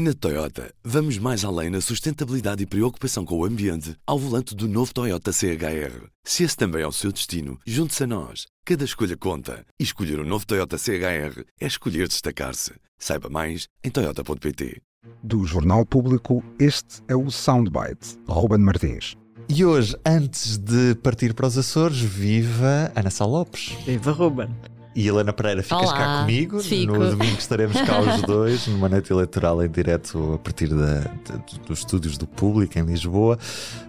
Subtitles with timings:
[0.00, 4.68] Na Toyota, vamos mais além na sustentabilidade e preocupação com o ambiente ao volante do
[4.68, 6.06] novo Toyota CHR.
[6.22, 8.46] Se esse também é o seu destino, junte-se a nós.
[8.64, 9.66] Cada escolha conta.
[9.76, 12.74] E escolher o um novo Toyota CHR é escolher destacar-se.
[12.96, 14.80] Saiba mais em Toyota.pt.
[15.20, 18.20] Do Jornal Público, este é o Soundbite.
[18.28, 19.16] Ruben Martins.
[19.48, 23.70] E hoje, antes de partir para os Açores, viva Ana Sá Lopes.
[23.84, 24.54] Viva Ruben.
[24.98, 26.58] E Helena Pereira, ficas Olá, cá comigo.
[26.60, 26.92] fico.
[26.92, 31.60] No domingo estaremos cá os dois, numa noite eleitoral em direto a partir da, de-
[31.68, 33.38] dos estúdios do público em Lisboa,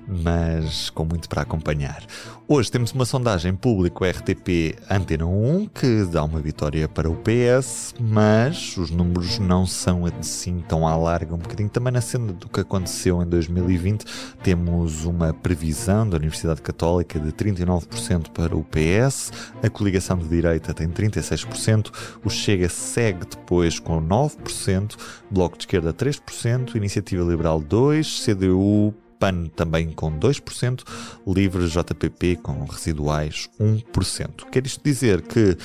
[0.08, 2.04] mas com muito para acompanhar.
[2.48, 7.94] Hoje temos uma sondagem público RTP Antena 1 que dá uma vitória para o PS,
[8.00, 11.34] mas os números não são assim tão à larga.
[11.36, 14.04] Um bocadinho também na cena do que aconteceu em 2020,
[14.42, 19.32] temos uma previsão da Universidade Católica de 39% para o PS,
[19.62, 21.92] a coligação de direita tem 36%,
[22.24, 24.96] o Chega segue depois com 9%,
[25.32, 30.84] Bloco de Esquerda 3%, Iniciativa Liberal 2%, CDU PAN também com 2%,
[31.28, 34.50] Livre JPP com residuais 1%.
[34.50, 35.58] Quer isto dizer que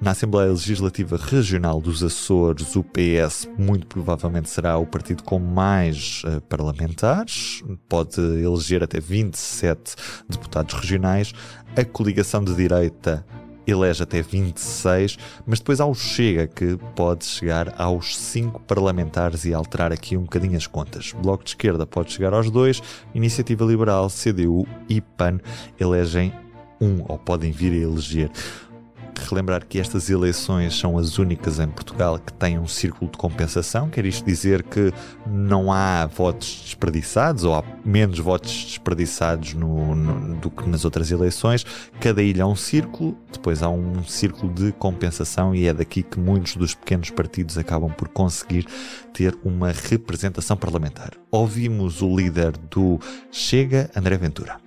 [0.00, 6.22] na Assembleia Legislativa Regional dos Açores, o PS muito provavelmente será o partido com mais
[6.26, 9.94] eh, parlamentares, pode eleger até 27
[10.28, 11.32] deputados regionais.
[11.74, 13.24] A coligação de direita
[13.66, 19.52] elege até 26, mas depois há o Chega que pode chegar aos 5 parlamentares e
[19.52, 21.12] alterar aqui um bocadinho as contas.
[21.12, 22.82] Bloco de Esquerda pode chegar aos 2,
[23.14, 25.40] Iniciativa Liberal, CDU e PAN
[25.78, 26.32] elegem
[26.80, 28.30] um ou podem vir a eleger.
[29.28, 33.88] Relembrar que estas eleições são as únicas em Portugal que têm um círculo de compensação,
[33.88, 34.92] quer isto dizer que
[35.26, 41.10] não há votos desperdiçados ou há menos votos desperdiçados no- no- do que nas outras
[41.10, 41.64] eleições.
[42.00, 46.20] Cada ilha é um círculo, depois há um círculo de compensação e é daqui que
[46.20, 48.66] muitos dos pequenos partidos acabam por conseguir
[49.12, 51.10] ter uma representação parlamentar.
[51.30, 53.00] Ouvimos o líder do
[53.32, 54.65] Chega, André Ventura.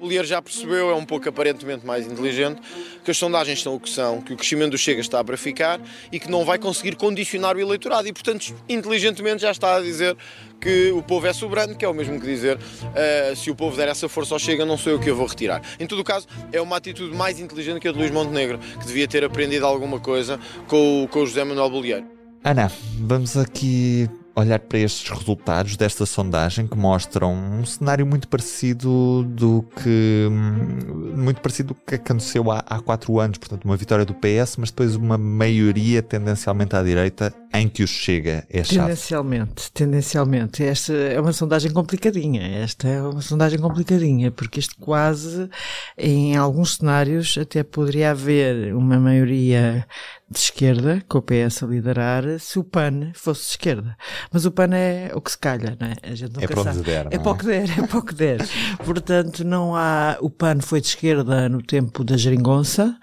[0.00, 2.60] O Lier já percebeu, é um pouco aparentemente mais inteligente,
[3.04, 5.80] que as sondagens são o que são, que o crescimento do Chega está para ficar
[6.12, 8.06] e que não vai conseguir condicionar o eleitorado.
[8.06, 10.16] E, portanto, inteligentemente já está a dizer
[10.60, 12.58] que o povo é soberano, que é o mesmo que dizer
[12.94, 15.26] "Ah, se o povo der essa força ao Chega, não sou eu que eu vou
[15.26, 15.62] retirar.
[15.80, 18.86] Em todo o caso, é uma atitude mais inteligente que a de Luís Montenegro, que
[18.86, 22.06] devia ter aprendido alguma coisa com o, com o José Manuel Bolieiro.
[22.44, 29.24] Ana, vamos aqui olhar para estes resultados desta sondagem que mostram um cenário muito parecido
[29.24, 34.04] do que hum, muito parecido do que aconteceu há, há quatro anos, portanto uma vitória
[34.04, 38.80] do PS, mas depois uma maioria tendencialmente à direita em que o Chega é chave.
[38.80, 40.62] Tendencialmente, tendencialmente.
[40.62, 42.42] Esta é uma sondagem complicadinha.
[42.42, 45.48] Esta é uma sondagem complicadinha, porque isto quase,
[45.96, 49.86] em alguns cenários, até poderia haver uma maioria
[50.30, 53.96] de esquerda, com o PS a liderar, se o PAN fosse de esquerda.
[54.32, 55.94] Mas o PAN é o que se calha, não é?
[56.02, 56.82] A gente nunca para onde sabe.
[56.82, 57.34] der, É não para é?
[57.34, 58.38] o que der, é para o que der.
[58.84, 60.16] Portanto, não há.
[60.20, 62.96] O PAN foi de esquerda no tempo da geringonça,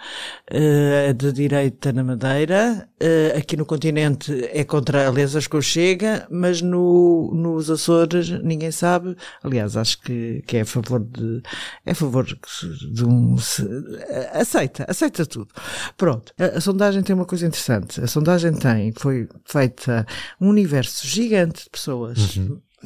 [0.49, 6.27] eh, de direita na Madeira, eh, aqui no continente é contra alianças com o Chega,
[6.29, 9.15] mas no, nos Açores ninguém sabe.
[9.43, 11.41] Aliás, acho que, que é a favor de.
[11.85, 13.37] É a favor de um.
[13.37, 13.63] se-
[14.33, 15.47] aceita, aceita tudo.
[15.97, 16.31] Pronto.
[16.39, 18.01] A, a sondagem tem uma coisa interessante.
[18.01, 20.05] A sondagem tem, foi feita
[20.39, 22.39] um universo gigante de pessoas.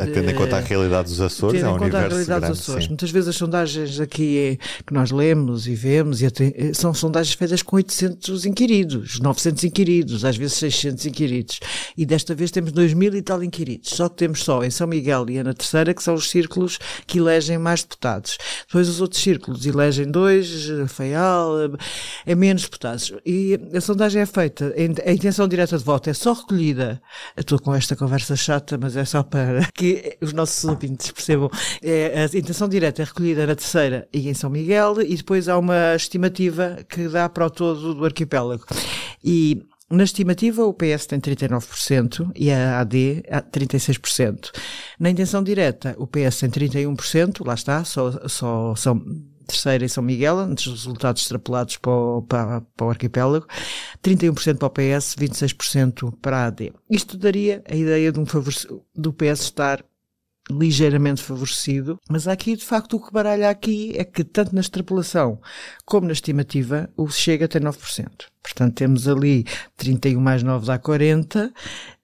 [0.06, 2.48] Tendo em conta a realidade dos Açores, é Tendo um em conta a realidade grande,
[2.48, 2.84] dos Açores.
[2.84, 2.90] sim.
[2.90, 4.56] Muitas vezes as sondagens aqui é-
[4.86, 9.64] que nós lemos e vemos e até- eh, são sondagens feitas com 800 inquiridos, 900
[9.64, 11.60] inquiridos, às vezes 600 inquiridos.
[11.98, 13.90] E desta vez temos 2000 e tal inquiridos.
[13.92, 17.18] Só que temos só em São Miguel e na Terceira, que são os círculos que
[17.20, 18.38] elegem mais deputados.
[18.68, 21.70] Depois os outros círculos elegem dois, Faial, eh,
[22.26, 23.12] é menos deputados.
[23.26, 24.74] E a sondagem é feita,
[25.06, 27.02] a intenção direta de voto é só recolhida.
[27.38, 29.89] Estou com esta conversa chata, mas é só para que
[30.22, 31.50] os nossos ouvintes percebam.
[31.82, 35.58] É, a intenção direta é recolhida na Terceira e em São Miguel, e depois há
[35.58, 38.66] uma estimativa que dá para o todo do arquipélago.
[39.24, 44.52] E na estimativa, o PS tem 39% e a AD a 36%.
[45.00, 49.04] Na intenção direta, o PS tem 31%, lá está, só, só são
[49.50, 53.46] terceira em São Miguel, antes dos resultados extrapolados para o, para, para o arquipélago,
[54.04, 56.72] 31% para o PS, 26% para a AD.
[56.90, 59.84] Isto daria a ideia de um favorec- do PS estar
[60.52, 65.40] ligeiramente favorecido, mas aqui de facto o que baralha aqui é que tanto na extrapolação
[65.86, 68.08] como na estimativa o Chega tem 9%.
[68.42, 69.46] Portanto temos ali
[69.78, 71.54] 31 mais 9 dá 40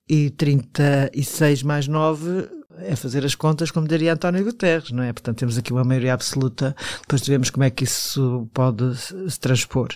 [0.08, 2.48] e 36 mais 9
[2.80, 5.14] é fazer as contas como diria António Guterres, não é?
[5.14, 9.90] Portanto, temos aqui uma maioria absoluta, depois vemos como é que isso pode se transpor.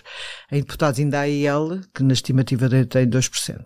[0.50, 3.60] Em deputados ainda há IL, que na estimativa tem 2%.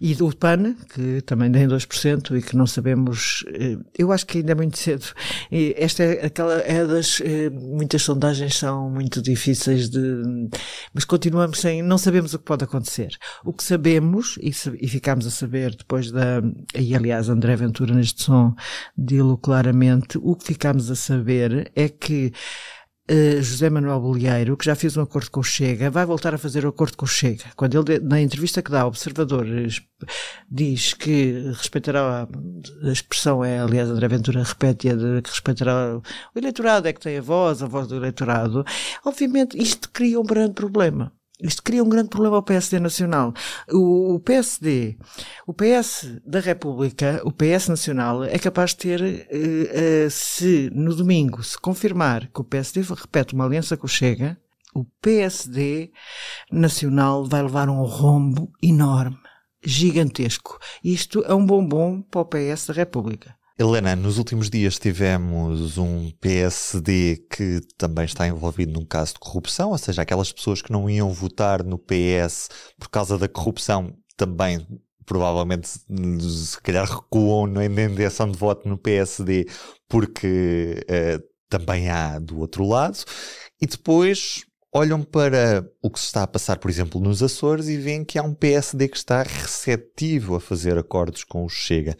[0.00, 4.38] E do PAN, que também tem 2% e que não sabemos, eh, eu acho que
[4.38, 5.06] ainda é muito cedo.
[5.50, 10.00] Esta é aquela, é das, eh, muitas sondagens são muito difíceis de,
[10.92, 13.16] mas continuamos sem, não sabemos o que pode acontecer.
[13.44, 14.50] O que sabemos, e,
[14.80, 16.42] e ficámos a saber depois da,
[16.74, 18.56] e aliás André Ventura neste som não
[18.96, 22.32] dilo claramente, o que ficámos a saber é que
[23.08, 26.38] Uh, José Manuel Bolieiro, que já fez um acordo com o Chega, vai voltar a
[26.38, 27.44] fazer o um acordo com o Chega.
[27.54, 29.46] Quando ele, na entrevista que dá ao Observador,
[30.50, 32.26] diz que respeitará,
[32.82, 36.02] a expressão é, aliás, André Ventura repete, é de, que respeitará o
[36.36, 38.64] eleitorado, é que tem a voz, a voz do eleitorado.
[39.04, 41.12] Obviamente, isto cria um grande problema.
[41.40, 43.34] Isto cria um grande problema ao PSD Nacional.
[43.70, 44.96] O, PSD,
[45.46, 50.94] o PS da República, o PS Nacional, é capaz de ter, uh, uh, se no
[50.94, 54.38] domingo se confirmar que o PSD repete uma aliança com o Chega,
[54.74, 55.90] o PSD
[56.50, 59.18] Nacional vai levar um rombo enorme,
[59.62, 60.58] gigantesco.
[60.82, 63.36] Isto é um bombom para o PS da República.
[63.58, 69.70] Helena, nos últimos dias tivemos um PSD que também está envolvido num caso de corrupção,
[69.70, 74.66] ou seja, aquelas pessoas que não iam votar no PS por causa da corrupção também
[75.06, 79.48] provavelmente se calhar recuam na intenção de voto no PSD
[79.88, 82.98] porque uh, também há do outro lado
[83.58, 87.78] e depois olham para o que se está a passar, por exemplo, nos Açores e
[87.78, 91.96] veem que há um PSD que está receptivo a fazer acordos com o Chega.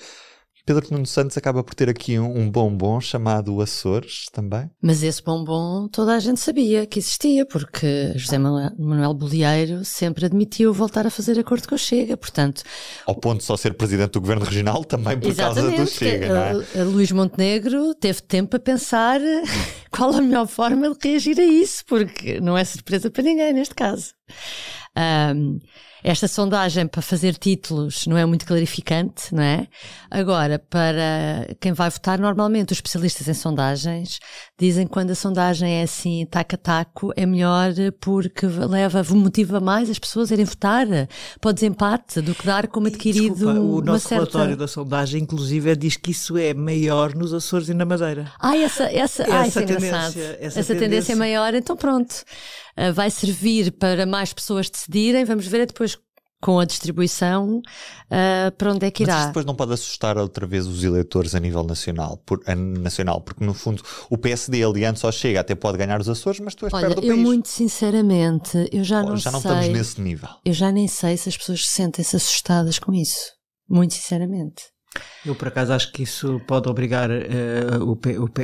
[0.66, 4.68] Pedro Nuno Santos acaba por ter aqui um, um, bombom chamado Açores também.
[4.82, 10.74] Mas esse bombom toda a gente sabia que existia, porque José Manuel Bolieiro sempre admitiu
[10.74, 12.64] voltar a fazer acordo com o Chega, portanto...
[13.06, 16.62] Ao ponto de só ser presidente do Governo Regional também por causa do Chega, não
[16.74, 16.82] é?
[16.82, 19.20] Luís Montenegro teve tempo a pensar
[19.88, 23.74] qual a melhor forma de reagir a isso, porque não é surpresa para ninguém neste
[23.74, 24.14] caso.
[24.96, 25.60] Um,
[26.06, 29.66] esta sondagem para fazer títulos não é muito clarificante, não é?
[30.08, 34.20] Agora, para quem vai votar, normalmente os especialistas em sondagens
[34.56, 39.58] dizem que quando a sondagem é assim, taco a taco, é melhor porque leva, motiva
[39.58, 40.86] mais as pessoas a irem votar
[41.40, 43.34] para o desempate do que dar como adquirido.
[43.34, 44.14] Desculpa, o nosso certa...
[44.14, 48.30] relatório da sondagem, inclusive, diz que isso é maior nos Açores e na Madeira.
[48.38, 50.18] Ah, essa, essa, essa, ah, isso é engraçado.
[50.20, 50.78] Essa, essa tendência.
[50.78, 52.22] tendência é maior, então pronto.
[52.78, 55.24] Uh, vai servir para mais pessoas decidirem.
[55.24, 55.95] Vamos ver depois
[56.46, 59.16] com a distribuição uh, para onde é que irá.
[59.16, 63.20] Mas depois não pode assustar outra vez os eleitores a nível nacional, por, a, nacional
[63.20, 66.66] porque no fundo o PSD aliando só chega, até pode ganhar os Açores, mas tu
[66.66, 67.26] és Olha, perto do eu país.
[67.26, 70.28] muito sinceramente, eu já não já não sei, estamos nesse nível.
[70.44, 73.32] Eu já nem sei se as pessoas sentem-se assustadas com isso.
[73.68, 74.75] Muito sinceramente.
[75.24, 77.98] Eu, por acaso, acho que isso pode obrigar uh, o,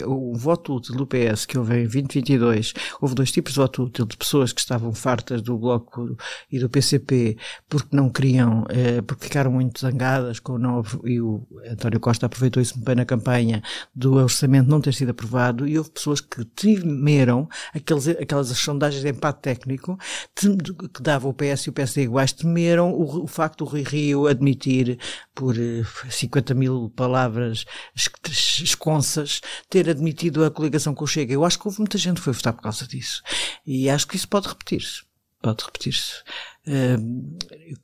[0.08, 2.74] o, o, voto útil do PS que houve em 2022.
[3.00, 6.16] Houve dois tipos de voto útil, de pessoas que estavam fartas do Bloco
[6.50, 7.36] e do PCP
[7.68, 12.26] porque não queriam, uh, porque ficaram muito zangadas com o novo, e o António Costa
[12.26, 13.62] aproveitou isso bem na campanha,
[13.94, 19.10] do orçamento não ter sido aprovado, e houve pessoas que temeram aqueles, aquelas sondagens de
[19.10, 19.96] empate técnico
[20.34, 24.26] que davam o PS e o PSD iguais, temeram o, o facto do Rui Rio
[24.26, 24.98] admitir
[25.34, 27.64] por uh, eh, 50 mil mil palavras
[28.62, 31.34] esconsas, ter admitido a coligação com o Chega.
[31.34, 33.22] Eu acho que houve muita gente que foi votar por causa disso.
[33.66, 35.02] E acho que isso pode repetir-se.
[35.42, 36.22] Pode repetir-se.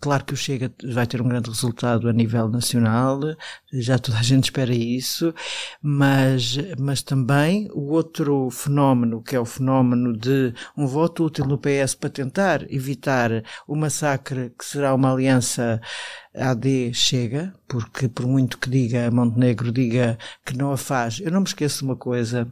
[0.01, 3.19] Claro que o Chega vai ter um grande resultado a nível nacional,
[3.73, 5.35] já toda a gente espera isso,
[5.83, 11.59] mas, mas também o outro fenómeno, que é o fenómeno de um voto útil no
[11.59, 15.81] PS para tentar evitar o massacre que será uma aliança
[16.35, 21.21] AD chega, porque por muito que diga Montenegro, diga que não a faz.
[21.21, 22.51] Eu não me esqueço de uma coisa,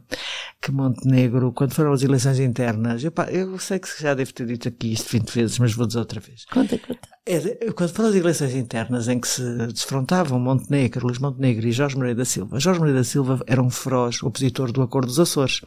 [0.61, 4.67] que Montenegro, quando foram as eleições internas, eu, eu sei que já devo ter dito
[4.67, 6.45] aqui isto 20 vezes, mas vou dizer outra vez.
[6.45, 7.07] Conta, conta.
[7.25, 11.97] É, quando foram as eleições internas em que se desfrontavam Montenegro, Luís Montenegro e Jorge
[11.97, 15.61] Moreira da Silva, Jorge Moreira da Silva era um feroz opositor do Acordo dos Açores.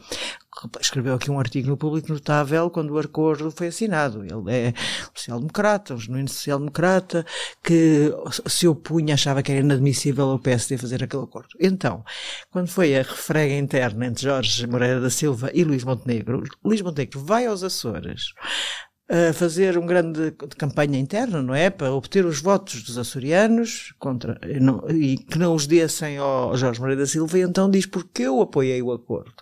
[0.79, 4.23] Escreveu aqui um artigo no Público Notável quando o acordo foi assinado.
[4.23, 4.73] Ele é
[5.13, 7.25] social-democrata, um genuíno social-democrata,
[7.63, 8.11] que
[8.47, 11.49] se opunha, achava que era inadmissível o PSD fazer aquele acordo.
[11.59, 12.03] Então,
[12.49, 17.23] quando foi a refrega interna entre Jorge Moreira da Silva e Luís Montenegro, Luís Montenegro
[17.23, 18.33] vai aos Açores,
[19.11, 21.69] a fazer um grande campanha interna, não é?
[21.69, 26.55] Para obter os votos dos açorianos contra, e, não, e que não os dessem ao
[26.55, 29.33] Jorge Moreira da Silva, e então diz porque eu apoiei o acordo.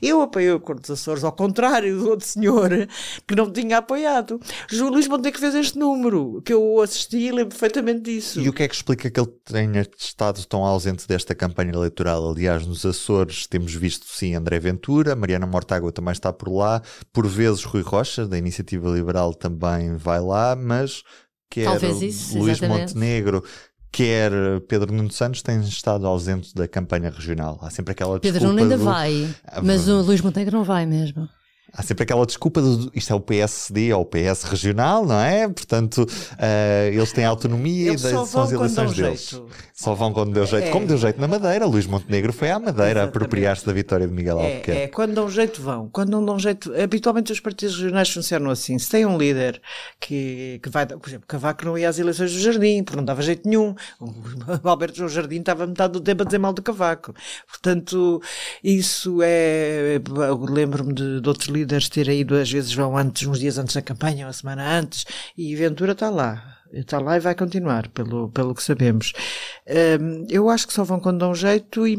[0.00, 2.70] Eu apoiei o acordo dos Açores, ao contrário do outro senhor
[3.28, 4.40] que não tinha apoiado.
[4.70, 8.40] Júlio Luís Montenegro fez este número, que eu assisti e lembro perfeitamente disso.
[8.40, 12.30] E o que é que explica que ele tenha estado tão ausente desta campanha eleitoral?
[12.30, 16.80] Aliás, nos Açores temos visto sim André Ventura, Mariana Mortágua também está por lá,
[17.12, 21.02] por vezes Rui Rocha, da Iniciativa Liberal, também vai lá, mas
[21.50, 22.94] quer isso, Luís exatamente.
[22.94, 23.44] Montenegro,
[23.90, 24.30] quer
[24.68, 27.58] Pedro Nuno Santos, têm estado ausentes da campanha regional.
[27.62, 30.84] Há sempre aquela Pedro Nuno ainda do- vai, Ah, mas o Luís Montenegro não vai
[30.86, 31.28] mesmo.
[31.72, 35.46] Há sempre aquela desculpa do isto é o PSD ou o PS regional, não é?
[35.48, 36.06] Portanto,
[36.38, 39.30] eh, eles têm autonomia Eles e só são as vão quando dão eleições deles.
[39.30, 39.46] jeito.
[39.74, 40.66] Só vão quando deu jeito.
[40.66, 40.70] É.
[40.70, 44.38] Como deu jeito na Madeira, Luís Montenegro foi à Madeira apropriar-se da vitória de Miguel
[44.38, 44.70] Albuquerque.
[44.70, 45.88] É, é, quando dão jeito vão.
[45.88, 48.78] Quando não dão jeito, habitualmente os partidos regionais funcionam assim.
[48.78, 49.60] Se tem um líder
[50.00, 53.22] que, que vai, por exemplo, Cavaco não ia às eleições do Jardim, porque não dava
[53.22, 53.74] jeito nenhum.
[54.00, 54.12] O
[54.68, 57.14] Alberto João Jardim estava metade do tempo a dizer mal do Cavaco.
[57.46, 58.20] Portanto,
[58.64, 60.00] isso é.
[60.48, 63.82] Lembro-me de, de outros líderes terem ido, às vezes vão antes, uns dias antes da
[63.82, 65.04] campanha, uma semana antes,
[65.36, 66.57] e Ventura está lá.
[66.72, 69.12] Está lá e vai continuar, pelo, pelo que sabemos.
[69.66, 71.98] Hum, eu acho que só vão quando dão jeito e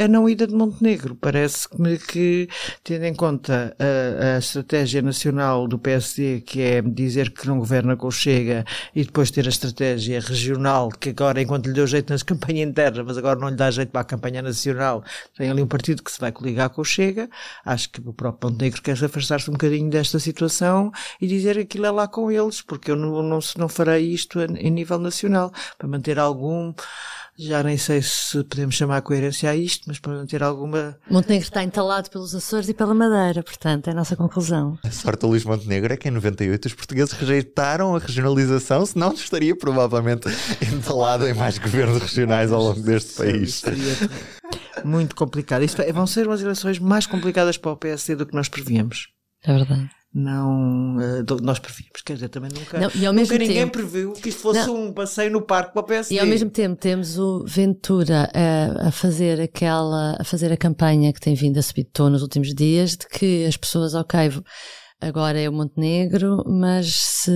[0.00, 1.14] a não ida de Montenegro.
[1.14, 2.48] Parece-me que,
[2.84, 7.96] tendo em conta a, a estratégia nacional do PSD, que é dizer que não governa
[7.96, 12.18] com Chega, e depois ter a estratégia regional, que agora, enquanto lhe deu jeito na
[12.24, 15.02] campanha interna, mas agora não lhe dá jeito para a campanha nacional,
[15.36, 17.28] tem ali um partido que se vai coligar com o Chega.
[17.64, 21.90] Acho que o próprio Montenegro quer afastar-se um bocadinho desta situação e dizer aquilo é
[21.90, 25.88] lá com eles, porque eu não, não, não farei isto a, em nível nacional, para
[25.88, 26.72] manter algum,
[27.38, 30.98] já nem sei se podemos chamar coerência a isto, mas para manter alguma.
[31.10, 34.78] Montenegro está entalado pelos Açores e pela Madeira, portanto, é a nossa conclusão.
[34.84, 39.12] A sorte do Luís Montenegro é que em 98 os portugueses rejeitaram a regionalização, senão
[39.14, 40.28] estaria provavelmente
[40.72, 43.54] entalado em mais governos regionais ao longo deste país.
[43.54, 43.96] Seria
[44.84, 45.62] muito complicado.
[45.62, 49.08] Isto é, vão ser umas eleições mais complicadas para o PSD do que nós prevíamos.
[49.42, 49.90] É verdade.
[50.12, 53.72] Não, eh, do- nós prevíamos, quer dizer, também nunca, Não, e ao mesmo ninguém tempo-
[53.72, 56.14] previu que isto fosse um passeio no parque para o PSD.
[56.16, 61.12] E ao mesmo tempo temos o Ventura a, a fazer aquela, a fazer a campanha
[61.12, 64.18] que tem vindo a subir de tom nos últimos dias de que as pessoas, ok,
[65.00, 67.30] agora é o Montenegro, mas se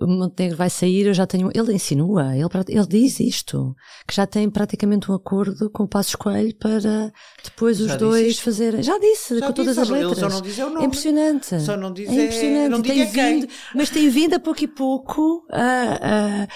[0.00, 3.74] o Montenegro vai sair, eu já tenho, ele insinua, ele, ele diz isto,
[4.06, 7.12] que já tem praticamente um acordo com o Passo Coelho para
[7.44, 10.32] depois os Já dois fazerem, já disse, Já com todas disse, as não- ele letras.
[10.32, 10.82] só não diz é o nome.
[10.82, 11.60] É impressionante.
[11.60, 12.70] Só não diz é é- impressionante.
[12.70, 16.48] não tem vindo, mas tem vindo a pouco e pouco a, a-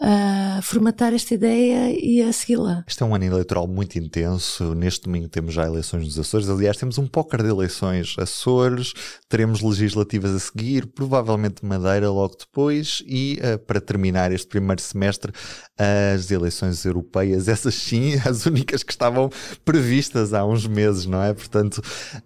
[0.00, 2.84] a formatar esta ideia e a segui-la.
[2.86, 4.74] Este é um ano eleitoral muito intenso.
[4.74, 6.48] Neste domingo temos já eleições nos Açores.
[6.48, 8.92] Aliás, temos um póquer de eleições Açores,
[9.28, 15.32] teremos legislativas a seguir, provavelmente Madeira logo depois e, eh, para terminar este primeiro semestre,
[15.78, 17.46] as eleições europeias.
[17.46, 19.30] Essas sim, as únicas que estavam
[19.64, 21.32] previstas há uns meses, não é?
[21.32, 21.80] Portanto,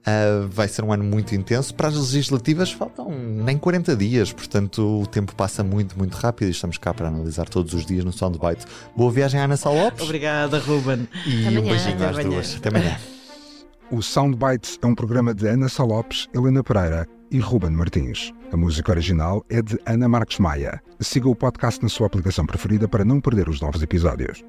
[0.07, 1.75] eh, vai ser um ano muito intenso.
[1.75, 6.53] Para as legislativas faltam nem 40 dias, portanto, o tempo passa muito, muito rápido e
[6.53, 8.65] estamos cá para analisar todos os dias no Soundbite.
[8.97, 10.05] Boa viagem à Ana Sá Lopes.
[10.05, 11.09] Obrigada, Ruben.
[11.27, 11.63] E Até um amanhã.
[11.73, 12.29] beijinho às amanhã.
[12.29, 12.57] duas.
[12.57, 12.97] Até amanhã.
[13.91, 18.33] O Soundbites é um programa de Ana Salopes, Helena Pereira e Ruben Martins.
[18.53, 20.81] A música original é de Ana Marques Maia.
[21.01, 24.45] Siga o podcast na sua aplicação preferida para não perder os novos episódios.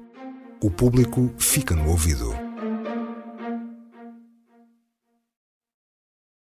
[0.62, 2.49] O público fica no ouvido.